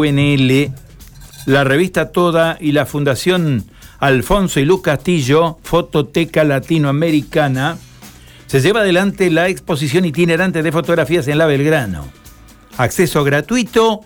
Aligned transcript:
UNL, 0.00 0.72
la 1.46 1.64
revista 1.64 2.12
Toda 2.12 2.56
y 2.60 2.70
la 2.70 2.86
Fundación 2.86 3.64
Alfonso 3.98 4.60
y 4.60 4.64
Luz 4.64 4.80
Castillo, 4.80 5.58
Fototeca 5.64 6.44
Latinoamericana, 6.44 7.78
se 8.46 8.60
lleva 8.60 8.82
adelante 8.82 9.28
la 9.28 9.48
exposición 9.48 10.04
itinerante 10.04 10.62
de 10.62 10.70
fotografías 10.70 11.26
en 11.26 11.38
la 11.38 11.46
Belgrano. 11.46 12.06
Acceso 12.76 13.24
gratuito 13.24 14.04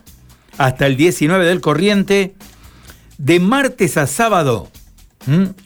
hasta 0.56 0.86
el 0.86 0.96
19 0.96 1.44
del 1.44 1.60
corriente, 1.60 2.32
de 3.18 3.38
martes 3.38 3.98
a 3.98 4.06
sábado, 4.06 4.70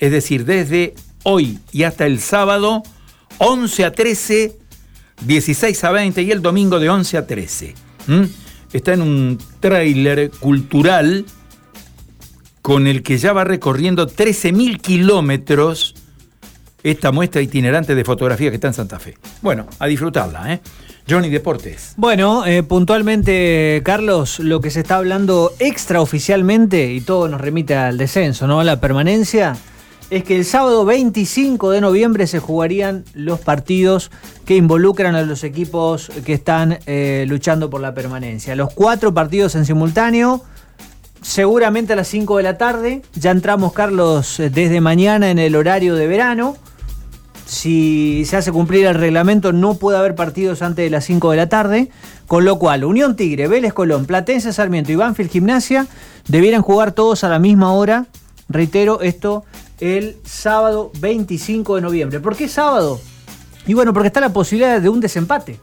es 0.00 0.10
decir, 0.10 0.44
desde 0.44 0.96
hoy 1.22 1.60
y 1.70 1.84
hasta 1.84 2.04
el 2.04 2.18
sábado, 2.18 2.82
11 3.38 3.84
a 3.84 3.92
13, 3.92 4.58
16 5.24 5.84
a 5.84 5.90
20 5.92 6.22
y 6.22 6.32
el 6.32 6.42
domingo 6.42 6.80
de 6.80 6.90
11 6.90 7.16
a 7.16 7.26
13 7.28 7.74
está 8.72 8.94
en 8.94 9.02
un 9.02 9.38
tráiler 9.60 10.30
cultural 10.30 11.24
con 12.62 12.86
el 12.86 13.02
que 13.02 13.18
ya 13.18 13.32
va 13.32 13.44
recorriendo 13.44 14.08
13.000 14.08 14.80
kilómetros 14.80 15.94
esta 16.82 17.12
muestra 17.12 17.42
itinerante 17.42 17.94
de 17.94 18.04
fotografía 18.04 18.50
que 18.50 18.56
está 18.56 18.68
en 18.68 18.74
Santa 18.74 18.98
Fe. 18.98 19.16
Bueno, 19.42 19.66
a 19.78 19.86
disfrutarla, 19.86 20.52
¿eh? 20.52 20.60
Johnny 21.08 21.30
Deportes. 21.30 21.94
Bueno, 21.96 22.44
eh, 22.46 22.62
puntualmente, 22.64 23.80
Carlos, 23.84 24.40
lo 24.40 24.60
que 24.60 24.70
se 24.70 24.80
está 24.80 24.96
hablando 24.96 25.52
extraoficialmente, 25.60 26.92
y 26.92 27.00
todo 27.00 27.28
nos 27.28 27.40
remite 27.40 27.76
al 27.76 27.96
descenso, 27.96 28.46
¿no? 28.46 28.60
A 28.60 28.64
la 28.64 28.80
permanencia, 28.80 29.56
es 30.10 30.22
que 30.22 30.36
el 30.36 30.44
sábado 30.44 30.84
25 30.84 31.70
de 31.70 31.80
noviembre 31.80 32.26
se 32.26 32.38
jugarían 32.38 33.04
los 33.14 33.40
partidos 33.40 34.10
que 34.44 34.56
involucran 34.56 35.14
a 35.16 35.22
los 35.22 35.42
equipos 35.42 36.10
que 36.24 36.34
están 36.34 36.78
eh, 36.86 37.24
luchando 37.28 37.68
por 37.70 37.80
la 37.80 37.94
permanencia. 37.94 38.54
Los 38.54 38.72
cuatro 38.72 39.12
partidos 39.12 39.56
en 39.56 39.64
simultáneo, 39.66 40.42
seguramente 41.22 41.94
a 41.94 41.96
las 41.96 42.08
5 42.08 42.36
de 42.36 42.42
la 42.42 42.56
tarde. 42.56 43.02
Ya 43.14 43.32
entramos, 43.32 43.72
Carlos, 43.72 44.38
eh, 44.38 44.48
desde 44.48 44.80
mañana 44.80 45.30
en 45.30 45.38
el 45.38 45.56
horario 45.56 45.96
de 45.96 46.06
verano. 46.06 46.56
Si 47.44 48.24
se 48.26 48.36
hace 48.36 48.52
cumplir 48.52 48.86
el 48.86 48.94
reglamento, 48.94 49.52
no 49.52 49.74
puede 49.74 49.98
haber 49.98 50.14
partidos 50.14 50.62
antes 50.62 50.84
de 50.84 50.90
las 50.90 51.04
5 51.04 51.32
de 51.32 51.36
la 51.36 51.48
tarde. 51.48 51.90
Con 52.28 52.44
lo 52.44 52.58
cual, 52.58 52.84
Unión 52.84 53.16
Tigre, 53.16 53.48
Vélez 53.48 53.72
Colón, 53.72 54.04
Platense 54.04 54.52
Sarmiento 54.52 54.92
y 54.92 54.96
Banfield 54.96 55.30
Gimnasia 55.30 55.86
debieran 56.28 56.62
jugar 56.62 56.92
todos 56.92 57.24
a 57.24 57.28
la 57.28 57.38
misma 57.38 57.72
hora. 57.72 58.06
Reitero, 58.48 59.00
esto 59.00 59.44
el 59.80 60.16
sábado 60.24 60.90
25 61.00 61.76
de 61.76 61.82
noviembre. 61.82 62.20
¿Por 62.20 62.36
qué 62.36 62.48
sábado? 62.48 63.00
Y 63.66 63.74
bueno, 63.74 63.92
porque 63.92 64.08
está 64.08 64.20
la 64.20 64.32
posibilidad 64.32 64.80
de 64.80 64.88
un 64.88 65.00
desempate 65.00 65.58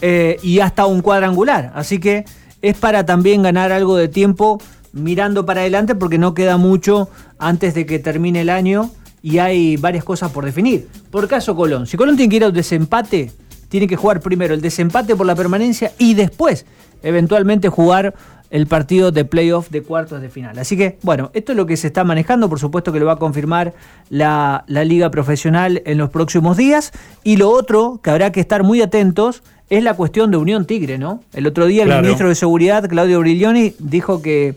eh, 0.00 0.38
y 0.42 0.60
hasta 0.60 0.86
un 0.86 1.00
cuadrangular. 1.00 1.72
Así 1.74 1.98
que 1.98 2.24
es 2.62 2.76
para 2.76 3.06
también 3.06 3.42
ganar 3.42 3.72
algo 3.72 3.96
de 3.96 4.08
tiempo 4.08 4.60
mirando 4.92 5.46
para 5.46 5.60
adelante 5.60 5.94
porque 5.94 6.18
no 6.18 6.34
queda 6.34 6.56
mucho 6.56 7.08
antes 7.38 7.74
de 7.74 7.86
que 7.86 7.98
termine 7.98 8.42
el 8.42 8.50
año 8.50 8.90
y 9.22 9.38
hay 9.38 9.76
varias 9.76 10.04
cosas 10.04 10.30
por 10.30 10.44
definir. 10.44 10.88
Por 11.10 11.28
caso 11.28 11.56
Colón, 11.56 11.86
si 11.86 11.96
Colón 11.96 12.16
tiene 12.16 12.30
que 12.30 12.36
ir 12.36 12.44
a 12.44 12.48
un 12.48 12.54
desempate, 12.54 13.32
tiene 13.68 13.86
que 13.86 13.96
jugar 13.96 14.20
primero 14.20 14.54
el 14.54 14.60
desempate 14.60 15.16
por 15.16 15.26
la 15.26 15.34
permanencia 15.34 15.92
y 15.98 16.14
después 16.14 16.66
eventualmente 17.02 17.68
jugar 17.68 18.14
el 18.50 18.66
partido 18.66 19.10
de 19.10 19.24
playoff 19.24 19.68
de 19.70 19.82
cuartos 19.82 20.20
de 20.20 20.30
final. 20.30 20.58
Así 20.58 20.76
que, 20.76 20.98
bueno, 21.02 21.30
esto 21.34 21.52
es 21.52 21.56
lo 21.56 21.66
que 21.66 21.76
se 21.76 21.88
está 21.88 22.04
manejando, 22.04 22.48
por 22.48 22.58
supuesto 22.58 22.92
que 22.92 23.00
lo 23.00 23.06
va 23.06 23.12
a 23.12 23.16
confirmar 23.16 23.74
la, 24.08 24.64
liga 24.68 25.10
profesional 25.10 25.82
en 25.84 25.98
los 25.98 26.10
próximos 26.10 26.56
días. 26.56 26.92
Y 27.24 27.36
lo 27.36 27.50
otro 27.50 28.00
que 28.02 28.10
habrá 28.10 28.32
que 28.32 28.40
estar 28.40 28.62
muy 28.62 28.80
atentos 28.80 29.42
es 29.68 29.82
la 29.82 29.94
cuestión 29.94 30.30
de 30.30 30.38
Unión 30.38 30.64
Tigre, 30.64 30.98
¿no? 30.98 31.22
El 31.34 31.46
otro 31.46 31.66
día 31.66 31.82
el 31.82 32.02
ministro 32.02 32.28
de 32.28 32.34
Seguridad, 32.34 32.88
Claudio 32.88 33.20
Briglioni, 33.20 33.74
dijo 33.78 34.22
que 34.22 34.56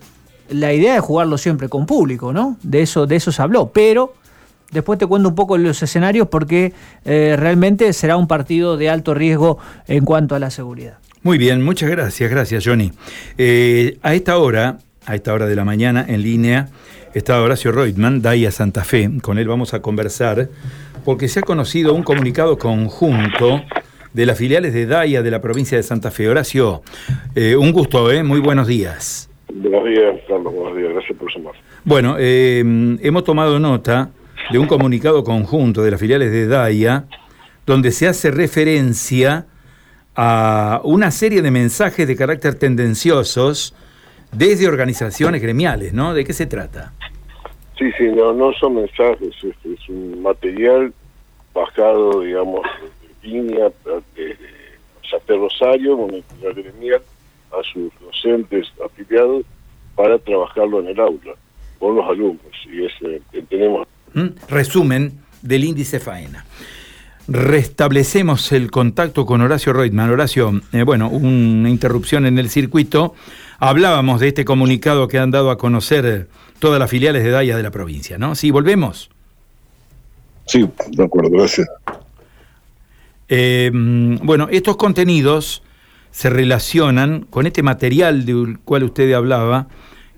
la 0.49 0.73
idea 0.73 0.95
es 0.95 1.01
jugarlo 1.01 1.37
siempre 1.37 1.67
con 1.67 1.85
público, 1.85 2.31
¿no? 2.31 2.57
De 2.63 2.81
eso, 2.81 3.07
de 3.07 3.17
eso 3.17 3.31
se 3.31 3.41
habló, 3.41 3.71
pero 3.73 4.13
después 4.71 4.97
te 4.99 5.05
cuento 5.05 5.27
un 5.29 5.35
poco 5.35 5.57
los 5.57 5.83
escenarios 5.83 6.29
porque 6.29 6.73
eh, 7.03 7.35
realmente 7.37 7.91
será 7.91 8.15
un 8.15 8.27
partido 8.27 8.77
de 8.77 8.89
alto 8.89 9.13
riesgo 9.13 9.57
en 9.87 10.05
cuanto 10.05 10.35
a 10.35 10.39
la 10.39 10.49
seguridad. 10.49 10.97
Muy 11.23 11.37
bien, 11.37 11.61
muchas 11.61 11.87
gracias, 11.91 12.31
gracias 12.31 12.65
Johnny. 12.65 12.91
Eh, 13.37 13.99
a 14.01 14.15
esta 14.15 14.39
hora, 14.39 14.79
a 15.05 15.13
esta 15.13 15.31
hora 15.33 15.45
de 15.45 15.55
la 15.55 15.63
mañana, 15.63 16.03
en 16.07 16.23
línea, 16.23 16.69
está 17.13 17.39
Horacio 17.43 17.71
Reutemann, 17.71 18.23
DAIA 18.23 18.49
Santa 18.49 18.83
Fe. 18.83 19.07
Con 19.21 19.37
él 19.37 19.47
vamos 19.47 19.75
a 19.75 19.83
conversar 19.83 20.49
porque 21.05 21.27
se 21.27 21.41
ha 21.41 21.43
conocido 21.43 21.93
un 21.93 22.01
comunicado 22.01 22.57
conjunto 22.57 23.61
de 24.13 24.25
las 24.25 24.39
filiales 24.39 24.73
de 24.73 24.87
DAIA 24.87 25.21
de 25.21 25.29
la 25.29 25.41
provincia 25.41 25.77
de 25.77 25.83
Santa 25.83 26.09
Fe. 26.09 26.27
Horacio, 26.27 26.81
eh, 27.35 27.55
un 27.55 27.71
gusto, 27.71 28.11
¿eh? 28.11 28.23
Muy 28.23 28.39
buenos 28.39 28.65
días. 28.65 29.29
Buenos 29.53 29.85
días, 29.85 30.15
Carlos, 30.27 30.51
buenos 30.51 30.75
días, 30.75 30.91
gracias 30.91 31.19
por 31.19 31.31
sumar. 31.31 31.53
Bueno, 31.83 32.15
eh, 32.17 32.63
hemos 33.03 33.23
tomado 33.23 33.59
nota 33.59 34.09
de 34.51 34.57
un 34.57 34.65
comunicado 34.65 35.23
conjunto 35.23 35.83
de 35.83 35.91
las 35.91 35.99
filiales 35.99 36.31
de 36.31 36.47
DAIA 36.47 37.05
donde 37.67 37.91
se 37.91 38.07
hace 38.07 38.31
referencia 38.31 39.45
a 40.15 40.81
una 40.83 41.11
serie 41.11 41.41
de 41.41 41.51
mensajes 41.51 42.07
de 42.07 42.15
carácter 42.15 42.55
tendenciosos 42.55 43.73
desde 44.31 44.67
organizaciones 44.67 45.41
gremiales, 45.41 45.93
¿no? 45.93 46.13
¿De 46.13 46.25
qué 46.25 46.33
se 46.33 46.45
trata? 46.45 46.93
Sí, 47.77 47.91
sí, 47.97 48.05
no, 48.15 48.33
no 48.33 48.53
son 48.53 48.75
mensajes, 48.75 49.33
este, 49.41 49.73
es 49.73 49.89
un 49.89 50.21
material 50.21 50.93
bajado, 51.53 52.21
digamos, 52.21 52.61
de 53.21 53.27
línea 53.27 53.71
de 54.15 54.37
San 55.09 55.19
Rosario, 55.27 55.95
una 55.95 56.17
entidad 56.17 56.53
gremial, 56.55 57.01
a 57.51 57.63
sus 57.73 57.91
docentes 57.99 58.67
afiliados 58.85 59.45
para 59.95 60.17
trabajarlo 60.19 60.79
en 60.79 60.87
el 60.87 60.99
aula 60.99 61.33
con 61.79 61.95
los 61.95 62.09
alumnos. 62.09 62.51
Y 62.71 62.85
ese, 62.85 63.21
tenemos... 63.49 63.87
¿Mm? 64.13 64.27
Resumen 64.47 65.19
del 65.41 65.65
índice 65.65 65.99
FAENA 65.99 66.45
restablecemos 67.27 68.51
el 68.51 68.71
contacto 68.71 69.25
con 69.25 69.41
Horacio 69.41 69.73
Reutemann. 69.73 70.09
Horacio, 70.09 70.61
eh, 70.73 70.83
bueno, 70.83 71.09
una 71.09 71.69
interrupción 71.69 72.25
en 72.25 72.37
el 72.37 72.49
circuito. 72.49 73.15
Hablábamos 73.59 74.19
de 74.19 74.29
este 74.29 74.45
comunicado 74.45 75.07
que 75.07 75.19
han 75.19 75.31
dado 75.31 75.51
a 75.51 75.57
conocer 75.57 76.27
todas 76.59 76.79
las 76.79 76.89
filiales 76.89 77.23
de 77.23 77.31
DAIA 77.31 77.57
de 77.57 77.63
la 77.63 77.71
provincia, 77.71 78.17
¿no? 78.17 78.35
Sí, 78.35 78.51
volvemos. 78.51 79.09
Sí, 80.45 80.67
de 80.89 81.03
acuerdo, 81.03 81.29
gracias. 81.29 81.67
Eh, 83.29 83.71
bueno, 83.73 84.47
estos 84.51 84.75
contenidos 84.77 85.63
se 86.11 86.29
relacionan 86.29 87.25
con 87.29 87.47
este 87.47 87.63
material 87.63 88.25
del 88.25 88.59
cual 88.59 88.83
usted 88.83 89.11
hablaba, 89.13 89.67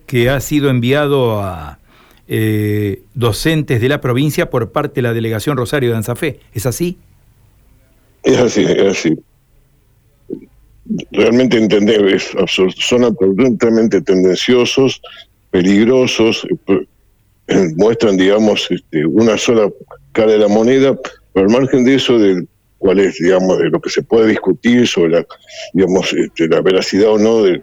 que 0.07 0.29
ha 0.29 0.39
sido 0.39 0.69
enviado 0.69 1.41
a 1.41 1.79
eh, 2.27 3.03
docentes 3.13 3.81
de 3.81 3.89
la 3.89 3.99
provincia 3.99 4.49
por 4.49 4.71
parte 4.71 4.95
de 4.95 5.01
la 5.03 5.13
delegación 5.13 5.57
Rosario 5.57 5.89
de 5.91 5.97
Anzafé. 5.97 6.39
¿Es 6.53 6.65
así? 6.65 6.97
Es 8.23 8.37
así, 8.37 8.63
es 8.63 8.97
así. 8.97 9.19
Realmente 11.11 11.57
entender, 11.57 12.19
son 12.77 13.03
absolutamente 13.03 14.01
tendenciosos, 14.01 15.01
peligrosos, 15.51 16.47
eh, 17.47 17.69
muestran, 17.75 18.17
digamos, 18.17 18.69
este, 18.71 19.05
una 19.05 19.37
sola 19.37 19.69
cara 20.13 20.31
de 20.31 20.37
la 20.39 20.47
moneda, 20.47 20.97
pero 21.33 21.47
al 21.47 21.51
margen 21.51 21.83
de 21.83 21.95
eso, 21.95 22.17
de 22.17 22.45
cuál 22.77 22.99
es, 22.99 23.17
digamos, 23.17 23.59
de 23.59 23.69
lo 23.69 23.81
que 23.81 23.89
se 23.89 24.03
puede 24.03 24.27
discutir 24.29 24.87
sobre 24.87 25.11
la, 25.11 25.25
digamos, 25.73 26.13
este, 26.13 26.47
la 26.47 26.61
veracidad 26.61 27.09
o 27.09 27.17
no 27.17 27.43
de, 27.43 27.61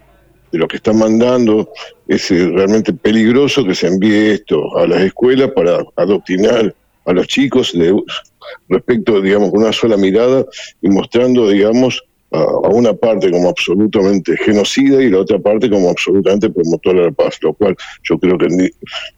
de 0.52 0.58
lo 0.58 0.68
que 0.68 0.76
están 0.76 0.98
mandando. 0.98 1.70
Es 2.08 2.30
eh, 2.30 2.50
realmente 2.50 2.92
peligroso 2.92 3.64
que 3.64 3.74
se 3.74 3.86
envíe 3.86 4.32
esto 4.32 4.76
a 4.76 4.86
las 4.86 5.02
escuelas 5.02 5.50
para 5.52 5.78
adoctrinar 5.96 6.74
a 7.06 7.12
los 7.12 7.26
chicos 7.26 7.72
de, 7.72 7.94
respecto, 8.68 9.20
digamos, 9.20 9.50
con 9.50 9.62
una 9.62 9.72
sola 9.72 9.96
mirada 9.96 10.44
y 10.82 10.88
mostrando, 10.88 11.48
digamos, 11.48 12.02
a, 12.32 12.44
una 12.68 12.92
parte 12.92 13.30
como 13.30 13.48
absolutamente 13.48 14.36
genocida 14.36 15.02
y 15.02 15.10
la 15.10 15.18
otra 15.18 15.38
parte 15.38 15.68
como 15.68 15.90
absolutamente 15.90 16.50
promotora 16.50 17.00
de 17.00 17.06
la 17.06 17.12
paz, 17.12 17.38
lo 17.42 17.52
cual 17.54 17.76
yo 18.04 18.18
creo 18.18 18.38
que 18.38 18.48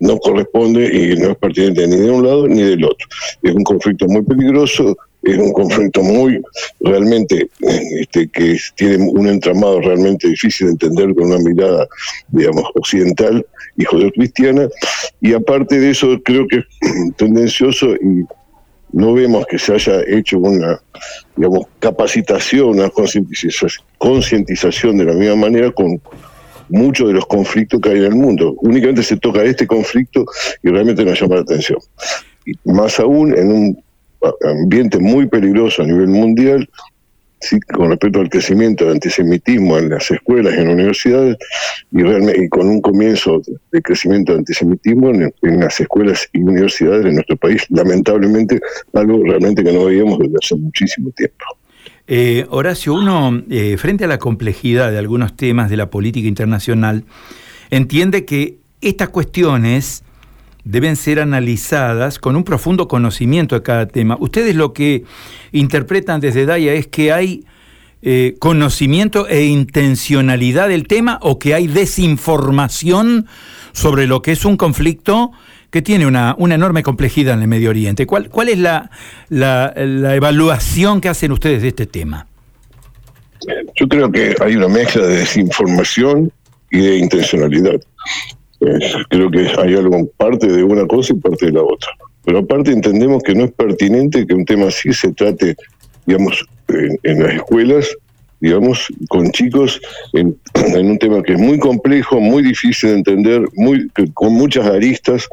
no 0.00 0.18
corresponde 0.18 0.84
y 0.86 1.16
no 1.16 1.30
es 1.30 1.36
pertinente 1.36 1.86
ni 1.86 1.96
de 1.96 2.10
un 2.10 2.24
lado 2.24 2.48
ni 2.48 2.62
del 2.62 2.84
otro. 2.84 3.06
Es 3.42 3.54
un 3.54 3.64
conflicto 3.64 4.06
muy 4.06 4.22
peligroso 4.22 4.96
es 5.22 5.38
un 5.38 5.52
conflicto 5.52 6.02
muy 6.02 6.40
realmente 6.80 7.48
este, 8.00 8.28
que 8.28 8.56
tiene 8.74 9.08
un 9.10 9.28
entramado 9.28 9.80
realmente 9.80 10.28
difícil 10.28 10.66
de 10.66 10.72
entender 10.72 11.14
con 11.14 11.26
una 11.26 11.38
mirada, 11.38 11.86
digamos, 12.28 12.64
occidental 12.74 13.46
y 13.76 13.84
judeocristiana. 13.84 14.68
Y 15.20 15.32
aparte 15.32 15.78
de 15.78 15.90
eso, 15.90 16.20
creo 16.24 16.46
que 16.48 16.58
es 16.58 16.64
tendencioso 17.16 17.94
y 17.94 18.24
no 18.92 19.14
vemos 19.14 19.46
que 19.46 19.58
se 19.58 19.74
haya 19.74 20.02
hecho 20.06 20.38
una, 20.38 20.80
digamos, 21.36 21.66
capacitación, 21.78 22.80
una 22.80 22.90
concientización 23.98 24.98
de 24.98 25.04
la 25.04 25.14
misma 25.14 25.36
manera 25.36 25.70
con 25.70 26.00
muchos 26.68 27.08
de 27.08 27.14
los 27.14 27.26
conflictos 27.26 27.80
que 27.80 27.90
hay 27.90 27.98
en 27.98 28.04
el 28.04 28.14
mundo. 28.14 28.54
Únicamente 28.60 29.02
se 29.02 29.16
toca 29.16 29.42
este 29.44 29.66
conflicto 29.66 30.24
y 30.62 30.68
realmente 30.68 31.04
nos 31.04 31.20
llama 31.20 31.36
la 31.36 31.42
atención. 31.42 31.78
Más 32.64 32.98
aún 32.98 33.36
en 33.36 33.52
un 33.52 33.82
ambiente 34.44 34.98
muy 34.98 35.26
peligroso 35.26 35.82
a 35.82 35.86
nivel 35.86 36.08
mundial, 36.08 36.68
con 37.74 37.90
respecto 37.90 38.20
al 38.20 38.28
crecimiento 38.28 38.84
del 38.84 38.94
antisemitismo 38.94 39.76
en 39.78 39.90
las 39.90 40.10
escuelas 40.10 40.54
y 40.54 40.58
en 40.58 40.64
las 40.64 40.74
universidades, 40.74 41.36
y, 41.90 42.02
realmente, 42.02 42.48
con 42.48 42.68
un 42.68 42.80
comienzo 42.80 43.42
de 43.72 43.82
crecimiento 43.82 44.32
del 44.32 44.40
antisemitismo 44.40 45.10
en, 45.10 45.60
las 45.60 45.80
escuelas 45.80 46.28
y 46.32 46.40
universidades 46.40 47.04
de 47.04 47.12
nuestro 47.12 47.36
país, 47.36 47.66
lamentablemente 47.70 48.60
algo 48.92 49.22
realmente 49.24 49.64
que 49.64 49.72
no 49.72 49.86
veíamos 49.86 50.18
desde 50.18 50.34
hace 50.40 50.56
muchísimo 50.56 51.10
tiempo. 51.10 51.44
Eh, 52.06 52.46
Horacio, 52.50 52.94
uno, 52.94 53.42
eh, 53.50 53.76
frente 53.78 54.04
a 54.04 54.08
la 54.08 54.18
complejidad 54.18 54.90
de 54.90 54.98
algunos 54.98 55.36
temas 55.36 55.70
de 55.70 55.76
la 55.76 55.90
política 55.90 56.28
internacional, 56.28 57.04
entiende 57.70 58.24
que 58.24 58.58
estas 58.80 59.08
cuestiones 59.08 60.04
deben 60.64 60.96
ser 60.96 61.20
analizadas 61.20 62.18
con 62.18 62.36
un 62.36 62.44
profundo 62.44 62.88
conocimiento 62.88 63.54
de 63.54 63.62
cada 63.62 63.86
tema. 63.86 64.16
Ustedes 64.20 64.54
lo 64.54 64.72
que 64.72 65.04
interpretan 65.50 66.20
desde 66.20 66.46
DAIA 66.46 66.74
es 66.74 66.86
que 66.86 67.12
hay 67.12 67.44
eh, 68.02 68.34
conocimiento 68.38 69.28
e 69.28 69.44
intencionalidad 69.44 70.68
del 70.68 70.86
tema 70.86 71.18
o 71.22 71.38
que 71.38 71.54
hay 71.54 71.66
desinformación 71.66 73.26
sobre 73.72 74.06
lo 74.06 74.22
que 74.22 74.32
es 74.32 74.44
un 74.44 74.56
conflicto 74.56 75.32
que 75.70 75.82
tiene 75.82 76.06
una, 76.06 76.34
una 76.38 76.54
enorme 76.54 76.82
complejidad 76.82 77.34
en 77.34 77.42
el 77.42 77.48
Medio 77.48 77.70
Oriente. 77.70 78.06
¿Cuál, 78.06 78.28
cuál 78.28 78.48
es 78.50 78.58
la, 78.58 78.90
la, 79.30 79.72
la 79.74 80.14
evaluación 80.14 81.00
que 81.00 81.08
hacen 81.08 81.32
ustedes 81.32 81.62
de 81.62 81.68
este 81.68 81.86
tema? 81.86 82.26
Yo 83.74 83.88
creo 83.88 84.12
que 84.12 84.36
hay 84.40 84.54
una 84.56 84.68
mezcla 84.68 85.06
de 85.06 85.18
desinformación 85.18 86.30
y 86.70 86.78
de 86.78 86.98
intencionalidad 86.98 87.80
creo 89.08 89.30
que 89.30 89.48
hay 89.58 89.74
algo 89.74 90.06
parte 90.16 90.46
de 90.46 90.62
una 90.62 90.86
cosa 90.86 91.12
y 91.12 91.16
parte 91.16 91.46
de 91.46 91.52
la 91.52 91.62
otra. 91.62 91.88
Pero 92.24 92.38
aparte 92.38 92.70
entendemos 92.70 93.22
que 93.22 93.34
no 93.34 93.44
es 93.44 93.52
pertinente 93.52 94.26
que 94.26 94.34
un 94.34 94.44
tema 94.44 94.68
así 94.68 94.92
se 94.92 95.12
trate, 95.12 95.56
digamos, 96.06 96.44
en, 96.68 97.22
las 97.22 97.34
escuelas, 97.34 97.88
digamos, 98.40 98.86
con 99.08 99.30
chicos 99.32 99.80
en, 100.12 100.36
un 100.86 100.98
tema 100.98 101.22
que 101.22 101.32
es 101.32 101.38
muy 101.38 101.58
complejo, 101.58 102.20
muy 102.20 102.42
difícil 102.42 102.90
de 102.90 102.96
entender, 102.96 103.42
muy 103.54 103.88
con 104.14 104.32
muchas 104.34 104.66
aristas, 104.66 105.28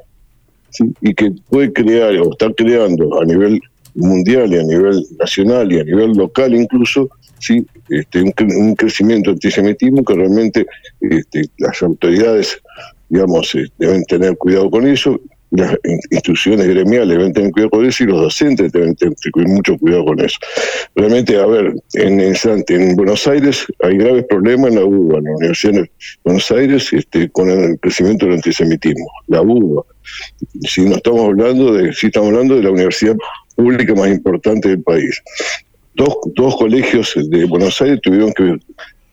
y 1.02 1.14
que 1.14 1.31
puede 1.50 1.74
crear 1.74 2.16
o 2.18 2.31
está 2.31 2.52
creando 2.54 3.20
a 3.20 3.26
nivel 3.26 3.60
mundial 3.96 4.54
y 4.54 4.58
a 4.58 4.64
nivel 4.64 5.04
nacional 5.20 5.72
y 5.72 5.80
a 5.80 5.84
nivel 5.84 6.12
local 6.14 6.54
incluso, 6.54 7.10
sí, 7.40 7.66
este, 7.90 8.22
un, 8.22 8.76
crecimiento 8.76 9.31
antisemitismo 9.31 10.04
que 10.04 10.14
realmente 10.14 10.68
este, 11.02 11.46
las 11.58 11.81
autoridades 11.81 12.62
digamos, 13.09 13.53
eh, 13.56 13.65
deben 13.77 14.03
tener 14.06 14.38
cuidado 14.38 14.69
con 14.69 14.88
eso, 14.88 15.19
las 15.51 15.75
instituciones 15.83 16.67
gremiales 16.67 17.17
deben 17.17 17.33
tener 17.33 17.51
cuidado 17.51 17.71
con 17.71 17.85
eso 17.85 18.03
y 18.03 18.07
los 18.07 18.21
docentes 18.21 18.71
deben 18.71 18.95
tener 18.95 19.15
mucho 19.47 19.77
cuidado 19.79 20.06
con 20.06 20.19
eso. 20.23 20.38
Realmente, 20.95 21.38
a 21.38 21.45
ver, 21.45 21.73
en, 21.94 22.19
en, 22.19 22.95
Buenos 22.95 23.27
Aires 23.27 23.65
hay 23.79 23.97
graves 23.97 24.25
problemas 24.29 24.71
en 24.71 24.75
la 24.75 24.85
UBA, 24.85 25.17
en 25.17 25.23
la 25.23 25.31
Universidad 25.31 25.73
de 25.73 25.91
Buenos 26.23 26.51
Aires, 26.51 26.94
este, 26.94 27.29
con 27.29 27.50
el 27.50 27.79
crecimiento 27.79 28.27
del 28.27 28.35
antisemitismo. 28.35 29.07
La 29.27 29.41
UBA. 29.41 29.83
Si 30.67 30.81
no 30.81 30.95
estamos 30.95 31.21
hablando 31.21 31.73
de, 31.73 31.94
si 31.94 32.07
estamos 32.07 32.29
hablando 32.29 32.56
de 32.56 32.63
la 32.63 32.71
universidad 32.71 33.15
pública 33.56 33.94
más 33.95 34.09
importante 34.09 34.69
del 34.69 34.83
país. 34.83 35.21
Dos, 35.95 36.15
dos 36.35 36.56
colegios 36.57 37.13
de 37.29 37.45
Buenos 37.45 37.81
Aires 37.81 38.00
tuvieron 38.01 38.31
que 38.33 38.57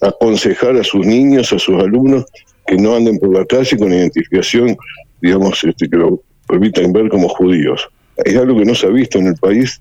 aconsejar 0.01 0.77
a 0.77 0.85
sus 0.85 1.05
niños, 1.05 1.53
a 1.53 1.59
sus 1.59 1.83
alumnos, 1.83 2.27
que 2.67 2.77
no 2.77 2.97
anden 2.97 3.19
por 3.19 3.33
la 3.33 3.45
calle 3.45 3.77
con 3.77 3.93
identificación, 3.93 4.77
digamos, 5.21 5.63
este, 5.65 5.89
que 5.89 5.97
lo 5.97 6.23
permitan 6.47 6.93
ver 6.93 7.09
como 7.09 7.29
judíos. 7.29 7.89
Es 8.25 8.37
algo 8.37 8.59
que 8.59 8.65
no 8.65 8.75
se 8.75 8.87
ha 8.87 8.91
visto 8.91 9.19
en 9.19 9.29
el 9.29 9.37
país, 9.37 9.81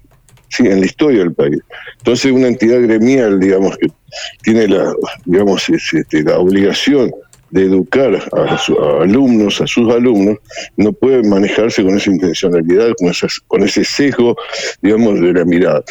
sí, 0.50 0.68
en 0.68 0.82
la 0.82 0.86
historia 0.86 1.20
del 1.20 1.34
país. 1.34 1.58
Entonces, 2.00 2.32
una 2.32 2.48
entidad 2.48 2.82
gremial, 2.82 3.40
digamos, 3.40 3.78
que 3.78 3.88
tiene 4.44 4.68
la, 4.68 4.94
digamos, 5.26 5.68
este, 5.70 6.24
la 6.24 6.38
obligación 6.40 7.12
de 7.52 7.64
educar 7.64 8.16
a, 8.34 8.58
sus 8.58 8.78
alumnos, 9.02 9.62
a 9.62 9.68
sus 9.68 9.90
alumnos, 9.94 10.38
no 10.78 10.92
puede 10.92 11.24
manejarse 11.24 11.84
con 11.84 11.96
esa 11.96 12.12
intencionalidad, 12.12 12.90
con, 12.98 13.12
con 13.48 13.64
ese 13.64 13.86
sesgo, 13.86 14.36
digamos, 14.82 15.22
de 15.22 15.34
la 15.34 15.46
mirada. 15.46 15.84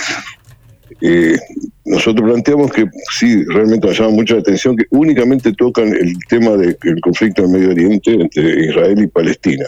Eh, 1.00 1.38
nosotros 1.86 2.31
planteamos 2.31 2.72
que 2.72 2.86
sí, 3.10 3.44
realmente 3.44 3.86
nos 3.86 3.98
llama 3.98 4.12
mucho 4.12 4.34
la 4.34 4.40
atención 4.40 4.76
que 4.76 4.86
únicamente 4.90 5.52
tocan 5.52 5.88
el 5.88 6.16
tema 6.28 6.56
del 6.56 6.76
conflicto 7.02 7.44
en 7.44 7.52
Medio 7.52 7.70
Oriente 7.70 8.12
entre 8.12 8.66
Israel 8.66 9.02
y 9.02 9.06
Palestina. 9.06 9.66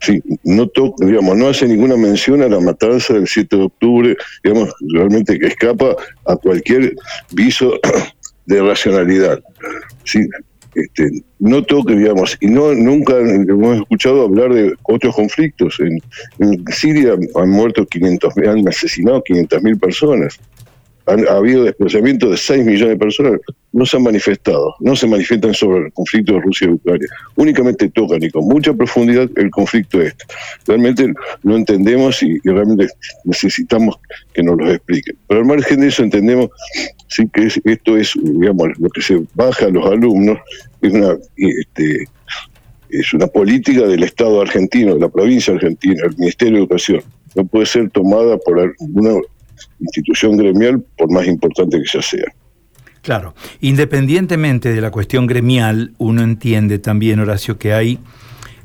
Sí, 0.00 0.22
no 0.44 0.70
digamos, 0.98 1.36
no 1.36 1.48
hace 1.48 1.66
ninguna 1.66 1.96
mención 1.96 2.42
a 2.42 2.48
la 2.48 2.60
matanza 2.60 3.14
del 3.14 3.26
7 3.26 3.56
de 3.56 3.62
octubre, 3.64 4.16
digamos, 4.44 4.72
realmente 4.92 5.38
que 5.38 5.48
escapa 5.48 5.96
a 6.26 6.36
cualquier 6.36 6.94
viso 7.32 7.80
de 8.46 8.62
racionalidad. 8.62 9.40
Sí, 10.04 10.20
este, 10.76 11.10
no 11.40 11.64
toca, 11.64 11.94
digamos, 11.94 12.36
y 12.40 12.46
no 12.46 12.74
nunca 12.74 13.18
hemos 13.18 13.78
escuchado 13.78 14.22
hablar 14.22 14.54
de 14.54 14.72
otros 14.84 15.16
conflictos. 15.16 15.80
En, 15.80 15.98
en 16.38 16.64
Siria 16.68 17.14
han 17.34 17.50
muerto 17.50 17.84
500, 17.84 18.36
han 18.36 18.68
asesinado 18.68 19.24
500.000 19.24 19.80
personas 19.80 20.38
ha 21.06 21.36
habido 21.36 21.64
desplazamiento 21.64 22.30
de 22.30 22.36
6 22.36 22.64
millones 22.64 22.90
de 22.90 22.96
personas, 22.96 23.40
no 23.72 23.86
se 23.86 23.96
han 23.96 24.02
manifestado, 24.02 24.74
no 24.80 24.96
se 24.96 25.06
manifiestan 25.06 25.54
sobre 25.54 25.86
el 25.86 25.92
conflicto 25.92 26.34
de 26.34 26.40
Rusia 26.40 26.66
y 26.66 26.70
Ucrania. 26.70 27.06
Únicamente 27.36 27.88
tocan 27.90 28.22
y 28.22 28.30
con 28.30 28.46
mucha 28.46 28.74
profundidad 28.74 29.28
el 29.36 29.50
conflicto 29.50 30.00
este. 30.00 30.24
Realmente 30.66 31.12
no 31.44 31.56
entendemos 31.56 32.22
y, 32.22 32.38
realmente 32.44 32.88
necesitamos 33.24 33.96
que 34.34 34.42
nos 34.42 34.56
lo 34.56 34.70
expliquen. 34.70 35.16
Pero 35.28 35.40
al 35.40 35.46
margen 35.46 35.80
de 35.80 35.88
eso 35.88 36.02
entendemos 36.02 36.50
sí 37.08 37.28
que 37.32 37.48
esto 37.64 37.96
es, 37.96 38.12
digamos, 38.20 38.68
lo 38.78 38.88
que 38.90 39.02
se 39.02 39.22
baja 39.34 39.66
a 39.66 39.70
los 39.70 39.86
alumnos, 39.86 40.38
es 40.82 40.92
una, 40.92 41.16
este, 41.36 42.04
es 42.90 43.12
una 43.12 43.28
política 43.28 43.82
del 43.82 44.02
Estado 44.02 44.40
argentino, 44.40 44.94
de 44.94 45.00
la 45.00 45.08
provincia 45.08 45.54
argentina, 45.54 46.02
el 46.04 46.16
Ministerio 46.16 46.54
de 46.54 46.60
Educación. 46.60 47.02
No 47.34 47.44
puede 47.44 47.66
ser 47.66 47.90
tomada 47.90 48.38
por 48.38 48.58
alguna 48.58 49.20
institución 49.80 50.36
gremial, 50.36 50.84
por 50.96 51.10
más 51.10 51.26
importante 51.26 51.80
que 51.80 52.02
sea. 52.02 52.24
Claro, 53.02 53.34
independientemente 53.60 54.72
de 54.72 54.80
la 54.80 54.90
cuestión 54.90 55.26
gremial, 55.26 55.92
uno 55.98 56.22
entiende 56.22 56.78
también, 56.78 57.20
Horacio, 57.20 57.56
que 57.56 57.72
hay 57.72 58.00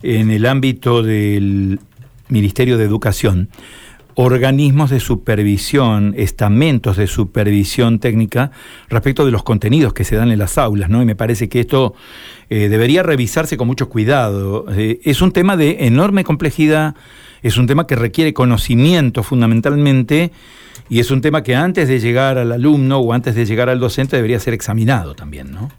en 0.02 0.32
el 0.32 0.48
ámbito 0.48 1.04
del 1.04 1.80
Ministerio 2.30 2.78
de 2.78 2.86
Educación 2.86 3.50
organismos 4.16 4.90
de 4.90 5.00
supervisión, 5.00 6.14
estamentos 6.18 6.98
de 6.98 7.08
supervisión 7.08 8.00
técnica 8.00 8.52
respecto 8.90 9.26
de 9.26 9.32
los 9.32 9.44
contenidos 9.44 9.94
que 9.94 10.04
se 10.04 10.16
dan 10.16 10.32
en 10.32 10.40
las 10.40 10.58
aulas, 10.58 10.90
¿no? 10.90 11.02
Y 11.02 11.06
me 11.06 11.16
parece 11.16 11.50
que 11.50 11.62
esto 11.62 11.94
eh, 12.50 12.70
debería 12.70 13.04
revisarse 13.04 13.58
con 13.58 13.68
mucho 13.68 13.90
cuidado. 13.90 14.66
Eh, 14.72 15.00
es 15.04 15.22
un 15.22 15.32
tema 15.32 15.58
de 15.58 15.86
enorme 15.86 16.24
complejidad, 16.24 16.96
es 17.42 17.58
un 17.58 17.68
tema 17.68 17.88
que 17.88 17.96
requiere 17.96 18.34
conocimiento 18.34 19.24
fundamentalmente 19.24 20.32
y 20.90 21.00
es 21.00 21.10
un 21.12 21.22
tema 21.22 21.44
que 21.44 21.56
antes 21.56 21.88
de 21.88 22.00
llegar 22.00 22.38
al 22.38 22.52
alumno 22.52 23.00
o 23.00 23.14
antes 23.14 23.36
de 23.36 23.46
llegar 23.46 23.70
al 23.70 23.80
docente 23.80 24.16
debería 24.18 24.40
ser 24.40 24.54
examinado 24.54 25.16
también, 25.16 25.52
¿no? 25.52 25.70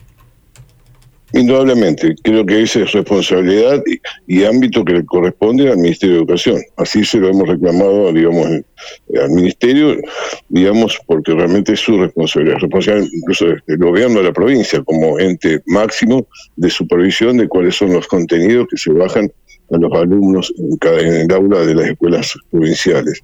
Indudablemente, 1.35 2.15
creo 2.23 2.45
que 2.45 2.63
esa 2.63 2.81
es 2.81 2.93
responsabilidad 2.93 3.83
y, 4.27 4.45
ámbito 4.45 4.85
que 4.85 4.95
le 4.95 5.05
corresponde 5.05 5.71
al 5.71 5.79
Ministerio 5.79 6.17
de 6.17 6.21
Educación. 6.21 6.61
Así 6.77 7.05
se 7.05 7.19
lo 7.19 7.31
hemos 7.31 7.49
reclamado, 7.49 8.13
digamos, 8.13 8.47
al 8.47 9.31
Ministerio, 9.31 9.97
digamos, 10.51 10.99
porque 11.07 11.33
realmente 11.33 11.73
es 11.73 11.81
su 11.81 11.99
responsabilidad, 11.99 12.59
responsabilidad 12.59 13.09
incluso 13.15 13.47
del 13.67 13.79
gobierno 13.79 14.19
de 14.19 14.25
la 14.25 14.33
provincia 14.33 14.83
como 14.83 15.19
ente 15.19 15.63
máximo 15.67 16.27
de 16.57 16.69
supervisión 16.69 17.39
de 17.39 17.49
cuáles 17.49 17.77
son 17.77 17.95
los 17.95 18.07
contenidos 18.07 18.67
que 18.71 18.77
se 18.77 18.93
bajan 18.93 19.33
a 19.71 19.79
los 19.79 19.93
alumnos 19.95 20.53
en, 20.59 21.15
el 21.15 21.33
aula 21.33 21.61
de 21.61 21.75
las 21.75 21.87
escuelas 21.87 22.35
provinciales. 22.51 23.23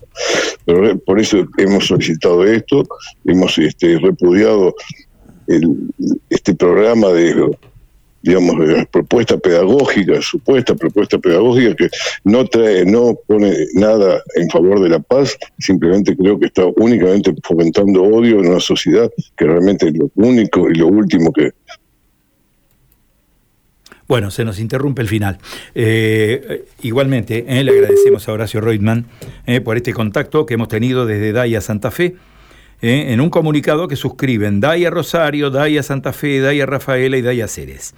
Pero 0.65 0.99
por 1.01 1.21
eso 1.21 1.47
hemos 1.59 1.87
solicitado 1.87 2.45
esto, 2.45 2.85
hemos 3.27 3.59
este, 3.59 3.99
repudiado 3.99 4.75
este 6.31 6.55
programa 6.55 7.09
de 7.09 7.35
digamos, 8.23 8.57
propuesta 8.91 9.39
pedagógica, 9.39 10.21
supuesta 10.21 10.75
propuesta 10.75 11.19
pedagógica 11.19 11.75
que 11.75 11.89
no 12.25 12.45
trae, 12.47 12.85
no 12.85 13.17
pone 13.27 13.55
nada 13.75 14.23
en 14.35 14.49
favor 14.51 14.81
de 14.81 14.89
la 14.89 14.99
paz, 14.99 15.37
simplemente 15.59 16.17
creo 16.17 16.39
que 16.39 16.47
está 16.47 16.65
únicamente 16.77 17.33
fomentando 17.43 18.03
odio 18.03 18.41
en 18.41 18.49
una 18.49 18.61
sociedad 18.61 19.11
que 19.37 19.45
realmente 19.45 19.89
es 19.89 19.95
lo 19.97 20.11
único 20.17 20.69
y 20.69 20.75
lo 20.75 20.89
último 20.89 21.33
que 21.33 21.53
bueno, 24.09 24.31
se 24.31 24.43
nos 24.43 24.59
interrumpe 24.59 25.03
el 25.03 25.09
final. 25.09 25.37
Eh, 25.75 26.65
igualmente, 26.81 27.45
eh, 27.47 27.63
le 27.63 27.73
agradecemos 27.73 28.27
a 28.27 28.33
Horacio 28.33 28.63
Reutemann 28.63 29.05
eh, 29.47 29.61
por 29.61 29.77
este 29.77 29.93
contacto 29.93 30.47
que 30.47 30.55
hemos 30.55 30.69
tenido 30.69 31.05
desde 31.05 31.33
Daya 31.33 31.61
Santa 31.61 31.91
Fe, 31.91 32.17
en 32.81 33.21
un 33.21 33.31
comunicado 33.31 33.89
que 33.89 33.97
suscriben 33.97 34.61
Daya 34.61 34.91
Rosario, 34.91 35.51
Daya 35.51 35.83
Santa 35.83 36.13
Fe, 36.13 36.41
Daya 36.41 36.67
Rafaela 36.67 37.17
y 37.17 37.23
Daya 37.23 37.49
Ceres, 37.49 37.95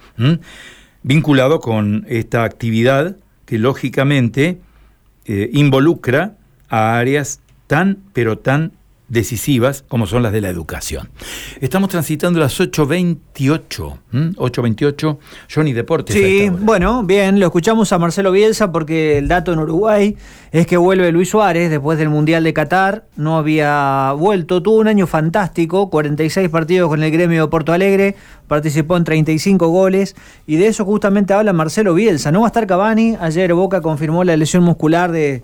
vinculado 1.03 1.59
con 1.59 2.05
esta 2.09 2.43
actividad 2.43 3.17
que 3.45 3.57
lógicamente 3.59 4.59
involucra 5.25 6.35
a 6.67 6.97
áreas 6.97 7.41
tan, 7.67 7.99
pero 8.13 8.39
tan 8.39 8.71
decisivas 9.11 9.83
como 9.89 10.07
son 10.07 10.23
las 10.23 10.31
de 10.31 10.39
la 10.39 10.47
educación. 10.47 11.09
Estamos 11.59 11.89
transitando 11.89 12.39
las 12.39 12.57
8.28, 12.61 13.97
8.28, 14.11 15.17
Johnny 15.53 15.73
Deportes. 15.73 16.15
Sí, 16.15 16.49
bueno, 16.49 17.03
bien, 17.03 17.37
lo 17.37 17.47
escuchamos 17.47 17.91
a 17.91 17.99
Marcelo 17.99 18.31
Bielsa 18.31 18.71
porque 18.71 19.17
el 19.17 19.27
dato 19.27 19.51
en 19.51 19.59
Uruguay 19.59 20.15
es 20.53 20.65
que 20.65 20.77
vuelve 20.77 21.11
Luis 21.11 21.29
Suárez 21.29 21.69
después 21.69 21.99
del 21.99 22.07
Mundial 22.07 22.45
de 22.45 22.53
Qatar, 22.53 23.05
no 23.17 23.37
había 23.37 24.13
vuelto, 24.13 24.63
tuvo 24.63 24.79
un 24.79 24.87
año 24.87 25.07
fantástico, 25.07 25.89
46 25.89 26.47
partidos 26.47 26.87
con 26.87 27.03
el 27.03 27.11
gremio 27.11 27.41
de 27.41 27.47
Porto 27.49 27.73
Alegre, 27.73 28.15
participó 28.47 28.95
en 28.95 29.03
35 29.03 29.67
goles 29.67 30.15
y 30.47 30.55
de 30.55 30.67
eso 30.67 30.85
justamente 30.85 31.33
habla 31.33 31.51
Marcelo 31.51 31.93
Bielsa. 31.93 32.31
No 32.31 32.41
va 32.41 32.47
a 32.47 32.49
estar 32.49 32.65
Cavani, 32.65 33.17
ayer 33.19 33.53
Boca 33.53 33.81
confirmó 33.81 34.23
la 34.23 34.37
lesión 34.37 34.63
muscular 34.63 35.11
de 35.11 35.43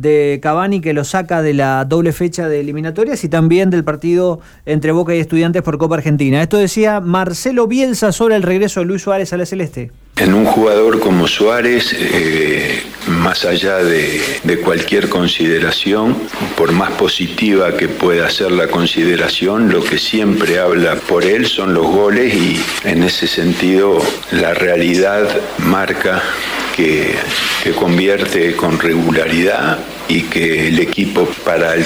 de 0.00 0.38
Cavani 0.42 0.80
que 0.80 0.92
lo 0.92 1.04
saca 1.04 1.42
de 1.42 1.54
la 1.54 1.84
doble 1.84 2.12
fecha 2.12 2.48
de 2.48 2.60
eliminatorias 2.60 3.24
y 3.24 3.28
también 3.28 3.70
del 3.70 3.84
partido 3.84 4.40
entre 4.64 4.92
Boca 4.92 5.14
y 5.14 5.18
Estudiantes 5.18 5.62
por 5.62 5.78
Copa 5.78 5.96
Argentina. 5.96 6.42
Esto 6.42 6.56
decía 6.56 7.00
Marcelo 7.00 7.66
Bielsa 7.66 8.12
sobre 8.12 8.36
el 8.36 8.42
regreso 8.42 8.80
de 8.80 8.86
Luis 8.86 9.02
Suárez 9.02 9.32
a 9.32 9.36
la 9.36 9.46
Celeste. 9.46 9.90
En 10.16 10.32
un 10.32 10.46
jugador 10.46 10.98
como 11.00 11.26
Suárez, 11.28 11.92
eh, 11.92 12.55
más 13.26 13.44
allá 13.44 13.78
de, 13.78 14.60
cualquier 14.62 15.08
consideración, 15.08 16.16
por 16.56 16.70
más 16.70 16.92
positiva 16.92 17.76
que 17.76 17.88
pueda 17.88 18.30
ser 18.30 18.52
la 18.52 18.68
consideración, 18.68 19.68
lo 19.68 19.82
que 19.82 19.98
siempre 19.98 20.60
habla 20.60 20.94
por 20.94 21.24
él 21.24 21.44
son 21.44 21.74
los 21.74 21.88
goles 21.88 22.32
y 22.32 22.62
en 22.84 23.02
ese 23.02 23.26
sentido 23.26 24.00
la 24.30 24.54
realidad 24.54 25.28
marca 25.58 26.22
que, 26.76 27.16
convierte 27.80 28.54
con 28.54 28.78
regularidad 28.78 29.80
y 30.06 30.22
que 30.22 30.68
el 30.68 30.78
equipo 30.78 31.28
para 31.44 31.74
el 31.74 31.84